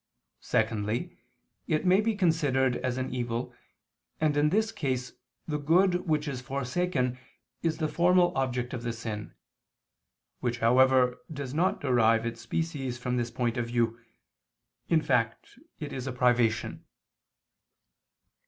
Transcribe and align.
Secondly, 0.39 1.15
it 1.67 1.85
may 1.85 2.01
be 2.01 2.15
considered 2.15 2.75
as 2.77 2.97
an 2.97 3.13
evil, 3.13 3.53
and 4.19 4.35
in 4.35 4.49
this 4.49 4.71
case 4.71 5.13
the 5.47 5.59
good 5.59 6.07
which 6.07 6.27
is 6.27 6.41
forsaken 6.41 7.19
is 7.61 7.77
the 7.77 7.87
formal 7.87 8.35
object 8.35 8.73
of 8.73 8.81
the 8.81 8.93
sin; 8.93 9.35
which 10.39 10.57
however 10.57 11.21
does 11.31 11.53
not 11.53 11.79
derive 11.81 12.25
its 12.25 12.41
species 12.41 12.97
from 12.97 13.15
this 13.17 13.29
point 13.29 13.57
of 13.57 13.67
view, 13.67 13.99
in 14.89 15.03
fact 15.03 15.59
it 15.79 15.93
is 15.93 16.07
a 16.07 16.11
privation. 16.11 16.83